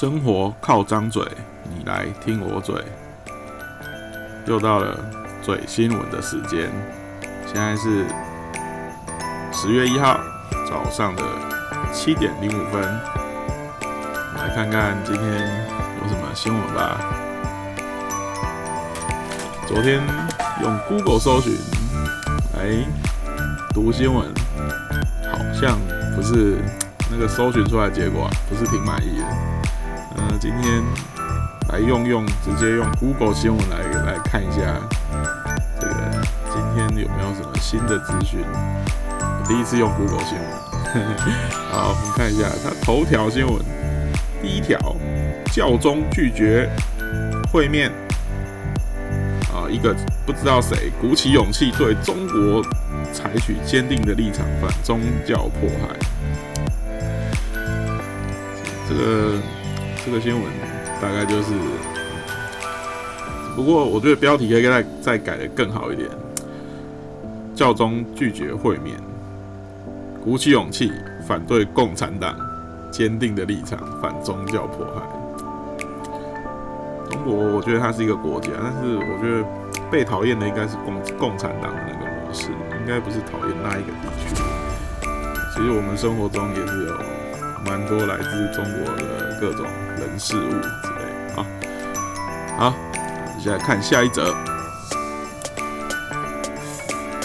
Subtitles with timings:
[0.00, 1.22] 生活靠张嘴，
[1.64, 2.74] 你来听我嘴。
[4.46, 4.98] 又到了
[5.42, 6.70] 嘴新闻的时间，
[7.44, 8.06] 现在是
[9.52, 10.18] 十月一号
[10.66, 11.22] 早上的
[11.92, 12.82] 七点零五分。
[14.38, 15.22] 来看看今天
[16.02, 16.98] 有什么新闻吧。
[19.66, 20.02] 昨天
[20.62, 21.58] 用 Google 搜寻
[22.54, 22.74] 来
[23.74, 24.32] 读新闻，
[25.30, 25.78] 好像
[26.16, 26.56] 不是
[27.10, 29.49] 那个搜寻出来结果，不是挺满意的。
[30.20, 30.82] 嗯，今天
[31.70, 34.78] 来用用，直接用 Google 新闻来来看一下，
[35.80, 35.94] 这个
[36.52, 38.40] 今天有没有什么新的资讯？
[39.48, 40.46] 第一次用 Google 新闻，
[41.72, 43.64] 好，我们看一下它头条新闻。
[44.42, 44.78] 第一条，
[45.52, 46.68] 教宗拒绝
[47.52, 47.90] 会面。
[49.52, 52.62] 啊，一个不知道谁鼓起勇气对中国
[53.12, 55.96] 采取坚定的立场，反宗教迫害。
[58.88, 59.38] 这个
[60.04, 60.42] 这个新闻
[61.00, 61.52] 大概就是，
[63.54, 66.08] 不过我觉得标题可以再再改的更好一点。
[67.54, 68.96] 教宗拒绝会面，
[70.24, 70.92] 鼓起勇气
[71.26, 72.34] 反对共产党。
[72.90, 75.02] 坚定的立场，反宗教迫害。
[77.08, 79.44] 中国，我觉得它是一个国家，但是我觉得
[79.88, 84.34] 被讨厌的应该是共共产党的那个模式，应该不是讨厌那一个地区。
[85.54, 86.94] 其实我们生活中也是有
[87.64, 89.64] 蛮多来自中国的各种
[90.20, 91.34] 事物之类。
[91.34, 91.46] 好，
[92.58, 92.74] 好，
[93.38, 94.34] 接下来看下一则，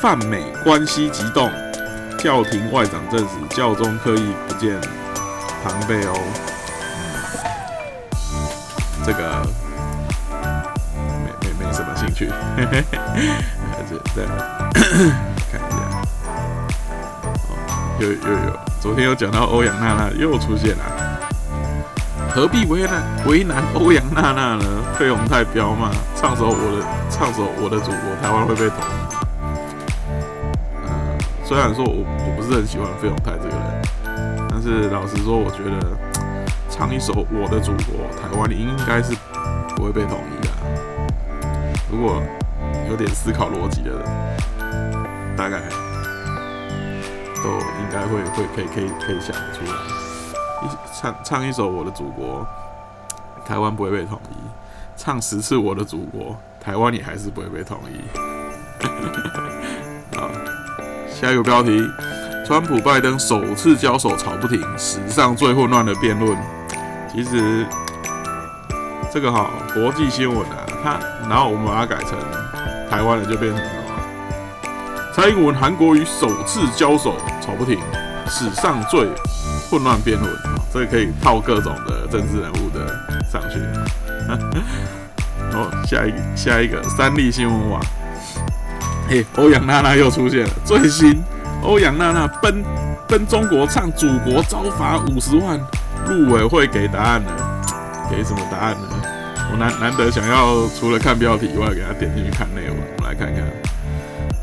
[0.00, 1.50] 泛美关系激动，
[2.16, 4.80] 教廷外长证实教宗刻意不见。
[5.64, 6.14] 庞贝欧，
[9.04, 9.44] 这个
[11.24, 14.22] 没没没什么兴趣，还是再
[15.50, 15.76] 看一下。
[17.48, 17.50] 哦，
[17.98, 20.84] 有有有，昨天有讲到欧阳娜娜又出现了，
[22.36, 24.64] 何必为难为难欧阳娜娜呢？
[24.98, 28.92] 费鸿泰彪嘛，唱首我的唱首我的祖国，台湾会被统一。
[30.84, 33.82] 嗯，虽然说我我不是很喜欢费鸿泰这个人。
[34.50, 35.96] 但是老实说，我觉得
[36.68, 39.16] 唱一首《我的祖国》，台湾应该是
[39.74, 40.52] 不会被统一的。
[41.90, 42.22] 如果
[42.90, 44.04] 有点思考逻辑的人，
[45.34, 45.62] 大概
[47.42, 47.48] 都
[47.80, 50.05] 应该会会可以可以可以想出来。
[50.92, 52.46] 唱唱一首《我的祖国》，
[53.46, 54.34] 台湾不会被统一；
[54.96, 56.32] 唱十次《我的祖国》，
[56.64, 58.00] 台湾也还是不会被统一。
[60.16, 60.30] 好，
[61.08, 61.86] 下一个标题。
[62.46, 66.38] 川普拜登首次交手吵不停，史上最混乱的辩论。
[67.12, 67.66] 其实
[69.12, 72.16] 这个哈国际新闻啊，它然后我们把它改成
[72.88, 73.82] 台湾的就变成什么？
[75.12, 77.80] 蔡英文韩国瑜首次交手吵不停，
[78.28, 79.08] 史上最
[79.70, 80.54] 混乱辩论啊。
[80.72, 82.86] 这个可以套各种的政治人物的
[83.30, 83.58] 上去。
[85.52, 87.80] 哦，下一下一个三立新闻网，
[89.08, 91.22] 嘿，欧阳娜娜又出现了最新。
[91.62, 92.62] 欧阳娜娜奔
[93.08, 95.58] 奔中国唱祖国招罚五十万，
[96.08, 97.32] 陆委会给答案了，
[98.10, 98.88] 给什么答案呢？
[99.50, 103.44] 我难难得想要除了看标题以外，给他点进去看内容，我们来看看。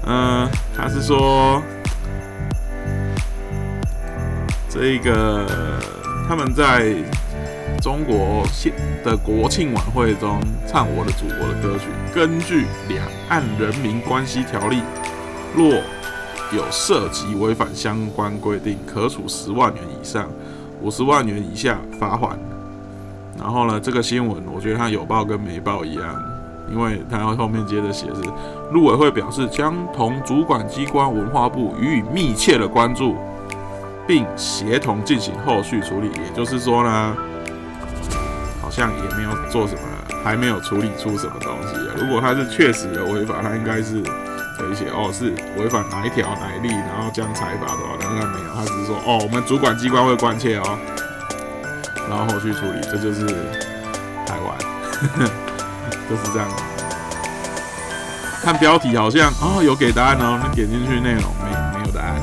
[0.06, 1.62] 嗯，他是说
[4.74, 5.46] 这个
[6.28, 6.96] 他们在
[7.80, 8.74] 中国现
[9.06, 14.82] 的国庆晚会中唱我的祖国的歌曲，根据两岸人民关系条例，
[15.56, 15.68] 若
[16.52, 20.28] 有涉及违反相关规定，可处十万元以上
[20.82, 22.36] 五十万元以下罚款。
[23.38, 26.24] 然后呢，这个新闻我觉得它有报跟没报一样，
[26.72, 28.24] 因为它后面接着写是，
[28.72, 33.16] 陆委会表示将同主管机关文化部予以密切的关注，
[34.08, 36.10] 并协同进行后续处理。
[36.22, 37.16] 也就是说呢，
[38.62, 39.82] 好像也没有做什么，
[40.24, 41.76] 还没有处理出什么东西。
[41.98, 44.04] 如果他是确实有违法，他应该是。
[44.56, 47.98] 可以写哦，是违反哪一条哪一例，然后将裁罚多少？
[48.00, 50.78] 但是没有，他只是说哦，我们主管机关会关切哦，
[52.08, 53.26] 然后后续处理，这就是
[54.28, 54.56] 台湾，
[56.08, 56.48] 就是这样。
[58.44, 62.22] 看标题好像哦有给答案哦，你点进去内容没没有答案，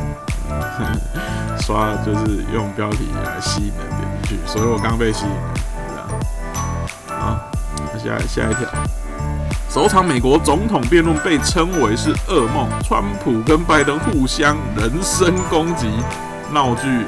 [1.61, 5.55] 刷就是用标题来吸引人点进去，所以我刚被吸引了，
[7.07, 7.21] 这样。
[7.21, 7.39] 好，
[7.93, 8.69] 那下下一条。
[9.69, 15.89] 首场美国总统辩论被称为是噩梦，川普跟拜登互相人身攻击，
[16.53, 16.89] 闹剧，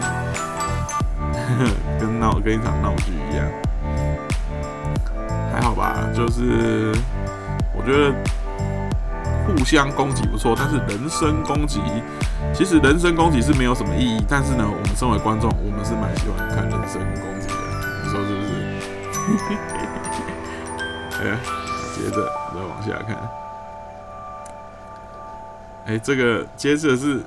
[1.99, 3.45] 跟闹跟一场闹剧一样，
[5.53, 5.97] 还好吧？
[6.15, 6.95] 就是
[7.75, 8.15] 我觉得
[9.47, 11.81] 互相攻击不错，但是人身攻击，
[12.55, 14.25] 其实人身攻击是没有什么意义。
[14.29, 17.55] 但是呢，我们身为观众，我们是蛮喜欢看人身攻击的，
[18.05, 18.49] 你说是不是？
[21.25, 21.39] 呃，
[21.95, 23.17] 接着再往下看。
[25.87, 27.21] 哎，这个接着是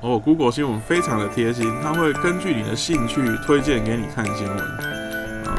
[0.00, 5.03] 哦，Google 新闻非常的贴心，它会根据你的兴趣推荐给你看新闻。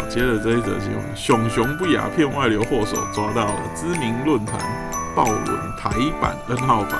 [0.10, 4.60] 接着这一则新闻，熊熊不雅骗外流祸首抓到了，知名论坛
[5.16, 5.46] 暴论
[5.78, 5.90] 台
[6.22, 7.00] 版 N 号房。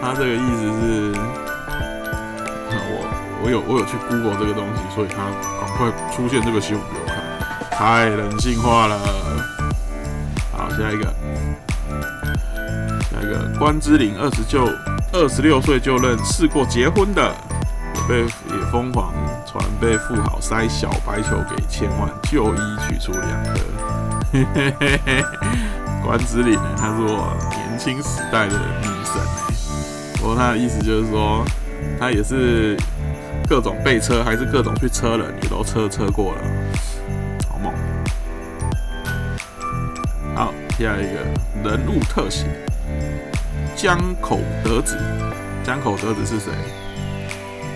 [0.00, 1.12] 他这个意思是，
[2.70, 5.16] 我我有我有去 Google 这个东西，所以他
[5.60, 7.16] 赶快出现这个新闻给我看，
[7.70, 8.98] 太人性化了。
[10.56, 11.12] 好，下一个。
[13.10, 14.64] 下一个关之琳二十就
[15.12, 17.34] 二十六岁就认试过结婚的，
[17.94, 19.12] 也被也疯狂
[19.80, 22.58] 被富豪塞小白球给千万就医
[22.88, 23.54] 取出两颗。
[26.04, 29.14] 关之琳呢，她是我年轻时代的女神
[30.18, 31.44] 不过她的意思就是说，
[31.98, 32.76] 她也是
[33.48, 36.42] 各种被车还是各种去车人也都车车过了，
[37.48, 37.72] 好猛。
[40.34, 42.46] 好，下一个人物特写。
[43.76, 44.98] 江口德子，
[45.64, 46.52] 江口德子是谁？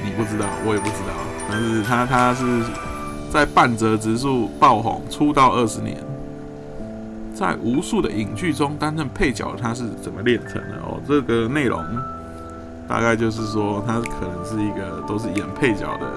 [0.05, 1.15] 你不知道，我也不知道。
[1.53, 2.63] 但是他他是
[3.31, 5.99] 在半泽直树爆红出道二十年，
[7.35, 9.55] 在无数的影剧中担任配角。
[9.61, 10.79] 他是怎么练成的？
[10.83, 11.79] 哦，这个内容
[12.89, 16.11] 大概就是说，他可能是一个都是演配角的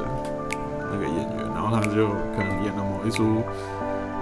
[0.90, 2.08] 那个演员，然后他就
[2.38, 3.44] 可能演了某一出，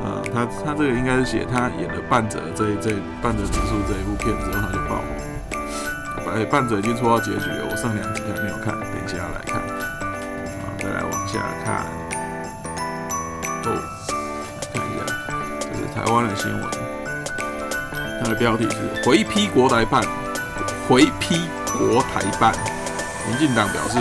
[0.03, 6.33] 呃，他他这个应该是写他演了半泽这这半泽直树这一部片之后，他就爆红。
[6.33, 9.61] 哎，半泽已经出到结局了，我剩两集还没有看，等一下要来看。
[11.33, 11.85] 来往下看。
[13.65, 13.67] 哦，
[14.73, 14.99] 看一下，
[15.59, 16.61] 这是台湾的新闻，
[18.21, 20.03] 它的标题是“回批国台办”，
[20.87, 21.47] 回批
[21.77, 22.53] 国台办。
[23.27, 23.97] 民进党表示，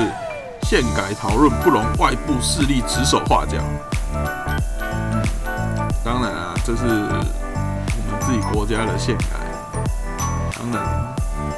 [0.62, 3.58] 宪改讨论不容外部势力指手画脚。
[6.04, 9.26] 当然啊，这是我们自己国家的宪改，
[10.58, 11.12] 当然。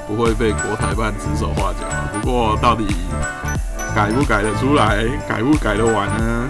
[0.06, 1.86] 不会被国台办指手画脚！
[2.12, 2.86] 不过到底
[3.94, 6.48] 改不改得出来，改不改得完呢？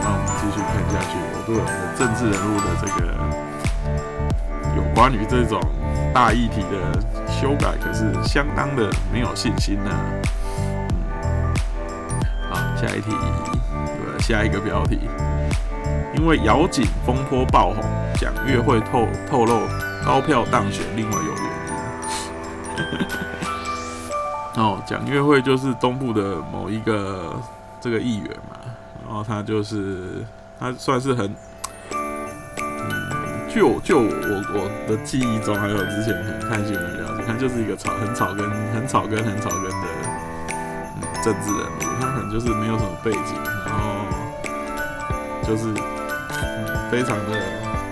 [0.00, 1.18] 那我们继续看下去。
[1.34, 2.98] 我对我们的政治人物的这个
[4.76, 5.60] 有关于这种
[6.14, 6.76] 大议题的
[7.26, 9.90] 修改，可是相当的没有信心呢。
[12.48, 13.10] 好，下一题，
[14.20, 15.00] 下一个标题，
[16.16, 17.84] 因为姚景风波爆红，
[18.14, 19.66] 蒋月会透透露
[20.06, 21.42] 高票当选，另外有原
[23.18, 23.27] 因。
[24.58, 27.32] 哦，蒋月会就是东部的某一个
[27.80, 28.56] 这个议员嘛，
[29.06, 30.24] 然后他就是
[30.58, 31.32] 他算是很，
[31.92, 39.86] 嗯，就就我我的记忆中，还有之前可能看新闻了解，他就是一个草很草根、很草根、很草根的
[40.96, 44.06] 嗯政治人物，他可能就是没有什么背景，然后
[45.46, 45.72] 就是
[46.90, 47.40] 非常的，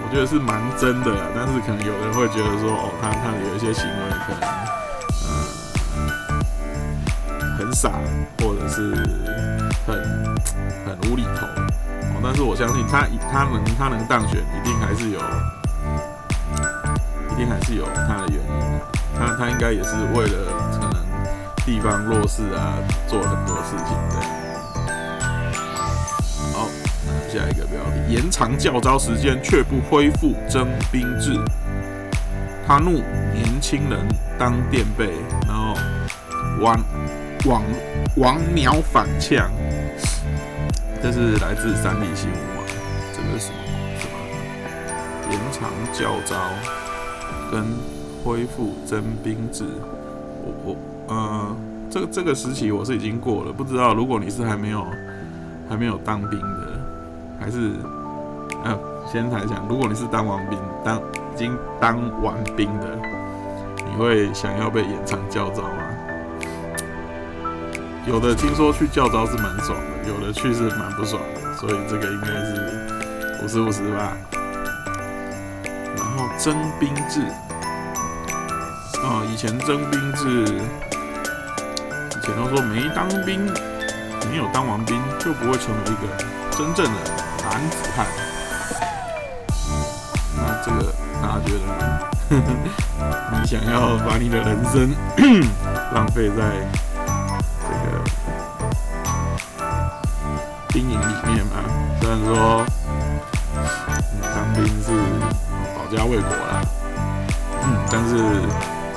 [0.02, 4.75] 我觉得是蛮真的啦，但是可能有人会觉得说，哦，他他有一些行为可能。
[7.66, 7.90] 很傻，
[8.38, 8.94] 或者是
[9.84, 9.98] 很
[10.86, 11.48] 很无厘头，
[12.22, 15.18] 但是我相信他他能他能当选，一定还是有，
[17.32, 18.80] 一定还是有他的原因。
[19.18, 21.04] 他他应该也是为了可能
[21.64, 22.78] 地方弱势啊，
[23.08, 24.20] 做很多事情的。
[26.52, 26.68] 好，
[27.04, 31.36] 那下一个标题：延长教招时间却不恢复征兵制。
[32.64, 33.02] 他怒
[33.34, 34.06] 年轻人
[34.38, 35.10] 当垫背，
[35.48, 35.74] 然后
[36.60, 36.78] 玩。
[37.44, 37.62] 王
[38.16, 39.50] 王鸟反呛，
[41.02, 42.64] 这是来自三立新闻网。
[43.12, 43.58] 这个什么
[43.98, 46.36] 什么延长教招
[47.52, 47.64] 跟
[48.24, 49.64] 恢复征兵制？
[50.42, 50.76] 我我
[51.14, 51.56] 呃，
[51.88, 54.84] 这个这个时期我是已经过了，不知道如果你是还没有
[55.68, 56.80] 还没有当兵的，
[57.38, 57.70] 还是
[58.64, 58.76] 呃
[59.12, 62.98] 先来讲，如果你是当完兵当已经当完兵的，
[63.88, 65.85] 你会想要被延长教招吗？
[68.06, 74.16] 有的听说去教招是蛮爽的，有的去是蛮不爽的，所以这个应该是五十五十吧。
[75.96, 77.20] 然后征兵制，
[79.02, 83.44] 啊，以前征兵制，以前都说没当兵，
[84.30, 86.06] 没有当完兵就不会成为一个
[86.52, 87.00] 真正的
[87.42, 88.06] 男子汉。
[90.36, 91.82] 那这个大家觉得呢？
[93.32, 94.94] 你想要把你的人生
[95.92, 96.85] 浪费在？
[100.76, 101.64] 兵营里面嘛，
[101.98, 102.62] 虽然说
[104.20, 104.92] 当兵是
[105.74, 106.60] 保家卫国啦，
[107.62, 108.18] 嗯，但是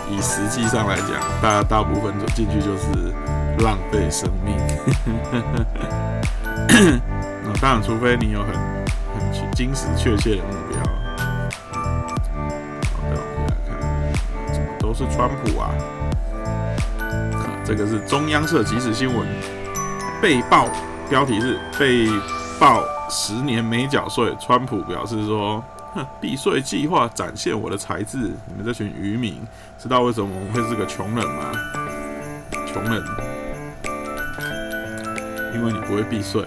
[0.09, 3.13] 以实际上来讲，大大部分就进去就是
[3.63, 4.57] 浪费生命。
[7.45, 8.53] 那当然，除非你有很
[9.55, 10.83] 金石确切的目标。
[12.91, 13.79] 好的，我们来看，
[14.51, 15.71] 怎么都是川普啊？
[17.63, 19.25] 这个是中央社即时新闻，
[20.21, 20.67] 被曝
[21.09, 22.07] 标题是被
[22.59, 25.63] 曝十年没缴税，川普表示说，
[25.95, 28.17] 哼，避税计划展现我的才智。
[28.17, 29.41] 你们这群渔民，
[29.79, 31.51] 知道为什么我们会是个穷人吗？
[32.71, 33.03] 穷人，
[35.55, 36.45] 因为你不会避税。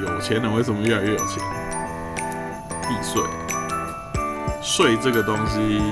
[0.00, 1.42] 有钱人为什么越来越有钱？
[2.82, 3.20] 避税，
[4.62, 5.82] 税这个东西，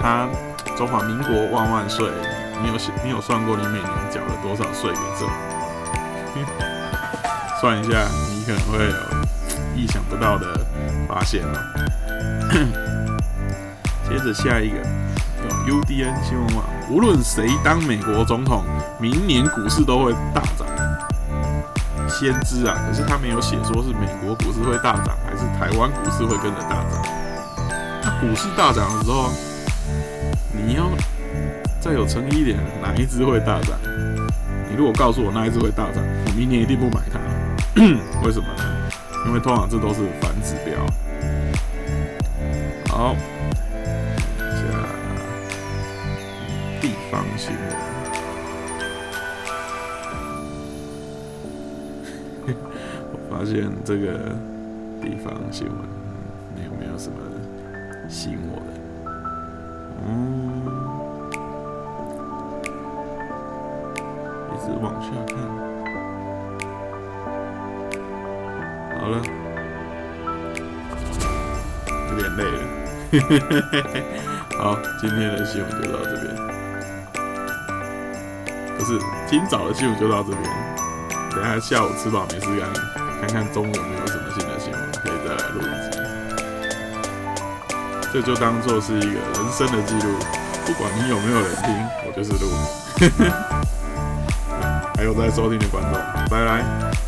[0.00, 0.26] 它
[0.74, 2.08] 中华民国万万岁！
[2.62, 2.74] 你有
[3.04, 5.34] 你有算过你每年缴了多少税给政府？
[7.60, 8.94] 算一下，你可能会有
[9.74, 10.46] 意想不到的
[11.08, 11.52] 发现哦。
[14.08, 14.76] 接着下一个
[15.66, 18.62] ，UDN 新闻网，无论谁当美国总统，
[19.00, 20.66] 明年股市都会大涨。
[22.08, 27.02] 先知啊，可是他没有写说是美国股市会大涨，还是台湾股市会跟着大涨。
[28.02, 29.32] 那股市大涨的时候，
[30.52, 30.88] 你要
[31.80, 33.76] 再有诚意一点，哪一只会大涨？
[34.68, 37.18] 你如果告诉我哪一只会大涨，我明年一定不买它。
[38.24, 38.64] 为什么呢？
[39.26, 40.86] 因为通常这都是反指标。
[42.88, 43.14] 好，
[44.38, 44.46] 下
[46.80, 47.76] 地方新闻。
[53.12, 54.34] 我发现这个
[55.02, 55.76] 地方新闻，
[56.54, 57.18] 你有没有什么
[58.08, 58.72] 吸引我的？
[60.08, 60.10] 嗯，
[64.54, 65.36] 一直往下看，
[69.06, 69.22] 好了，
[72.10, 72.58] 有点累了。
[74.58, 76.34] 好，今天的新闻就到这边，
[78.76, 78.98] 不是
[79.28, 80.42] 今早的新闻就到这边，
[81.30, 82.68] 等下下午吃饱没事干。
[83.20, 85.98] 看看中午有没有什么新的新闻，可以再来录一集。
[88.12, 90.18] 这就当做是一个人生的记录，
[90.66, 91.72] 不管你有没有人听，
[92.08, 92.50] 我就是录。
[94.98, 95.92] 还有在收听的观众，
[96.28, 97.05] 拜拜。